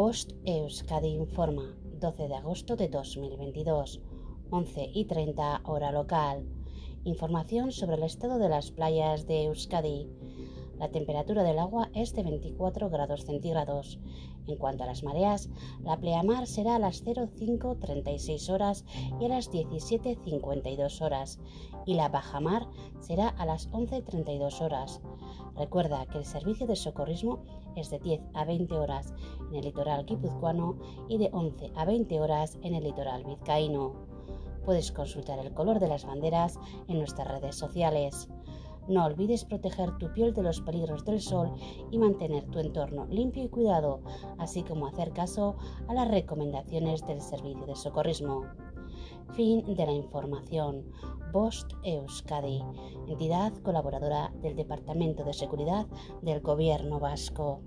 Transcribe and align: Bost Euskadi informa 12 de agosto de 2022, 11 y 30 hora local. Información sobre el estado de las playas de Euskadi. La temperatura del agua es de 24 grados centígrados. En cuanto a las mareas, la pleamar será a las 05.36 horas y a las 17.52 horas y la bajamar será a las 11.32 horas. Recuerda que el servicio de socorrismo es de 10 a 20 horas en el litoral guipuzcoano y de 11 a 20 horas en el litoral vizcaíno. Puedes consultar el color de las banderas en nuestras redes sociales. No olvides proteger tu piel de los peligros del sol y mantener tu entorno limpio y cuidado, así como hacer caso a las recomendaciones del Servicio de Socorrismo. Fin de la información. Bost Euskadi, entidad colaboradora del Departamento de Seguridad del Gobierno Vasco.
Bost 0.00 0.30
Euskadi 0.46 1.08
informa 1.08 1.76
12 2.00 2.28
de 2.28 2.34
agosto 2.34 2.74
de 2.74 2.88
2022, 2.88 4.00
11 4.50 4.90
y 4.94 5.04
30 5.04 5.60
hora 5.66 5.92
local. 5.92 6.48
Información 7.04 7.70
sobre 7.70 7.96
el 7.96 8.04
estado 8.04 8.38
de 8.38 8.48
las 8.48 8.70
playas 8.70 9.26
de 9.26 9.44
Euskadi. 9.44 10.08
La 10.80 10.88
temperatura 10.88 11.42
del 11.42 11.58
agua 11.58 11.90
es 11.92 12.14
de 12.14 12.22
24 12.22 12.88
grados 12.88 13.26
centígrados. 13.26 14.00
En 14.46 14.56
cuanto 14.56 14.82
a 14.82 14.86
las 14.86 15.04
mareas, 15.04 15.50
la 15.82 15.98
pleamar 15.98 16.46
será 16.46 16.76
a 16.76 16.78
las 16.78 17.04
05.36 17.04 18.48
horas 18.48 18.86
y 19.20 19.26
a 19.26 19.28
las 19.28 19.50
17.52 19.50 21.02
horas 21.02 21.38
y 21.84 21.94
la 21.94 22.08
bajamar 22.08 22.66
será 22.98 23.28
a 23.28 23.44
las 23.44 23.70
11.32 23.72 24.62
horas. 24.62 25.02
Recuerda 25.54 26.06
que 26.06 26.16
el 26.16 26.24
servicio 26.24 26.66
de 26.66 26.76
socorrismo 26.76 27.44
es 27.76 27.90
de 27.90 27.98
10 27.98 28.22
a 28.32 28.46
20 28.46 28.74
horas 28.78 29.12
en 29.50 29.56
el 29.56 29.64
litoral 29.66 30.06
guipuzcoano 30.06 30.78
y 31.10 31.18
de 31.18 31.28
11 31.30 31.72
a 31.76 31.84
20 31.84 32.20
horas 32.22 32.56
en 32.62 32.74
el 32.74 32.84
litoral 32.84 33.24
vizcaíno. 33.24 33.92
Puedes 34.64 34.92
consultar 34.92 35.38
el 35.40 35.52
color 35.52 35.78
de 35.78 35.88
las 35.88 36.06
banderas 36.06 36.58
en 36.88 36.96
nuestras 36.96 37.28
redes 37.28 37.56
sociales. 37.56 38.30
No 38.90 39.04
olvides 39.04 39.44
proteger 39.44 39.96
tu 39.98 40.12
piel 40.12 40.34
de 40.34 40.42
los 40.42 40.60
peligros 40.62 41.04
del 41.04 41.20
sol 41.20 41.52
y 41.92 41.98
mantener 41.98 42.44
tu 42.46 42.58
entorno 42.58 43.06
limpio 43.06 43.44
y 43.44 43.48
cuidado, 43.48 44.00
así 44.36 44.64
como 44.64 44.88
hacer 44.88 45.12
caso 45.12 45.56
a 45.86 45.94
las 45.94 46.08
recomendaciones 46.08 47.06
del 47.06 47.20
Servicio 47.20 47.66
de 47.66 47.76
Socorrismo. 47.76 48.46
Fin 49.34 49.62
de 49.76 49.86
la 49.86 49.92
información. 49.92 50.90
Bost 51.32 51.72
Euskadi, 51.84 52.64
entidad 53.06 53.52
colaboradora 53.62 54.32
del 54.42 54.56
Departamento 54.56 55.22
de 55.22 55.34
Seguridad 55.34 55.86
del 56.22 56.40
Gobierno 56.40 56.98
Vasco. 56.98 57.60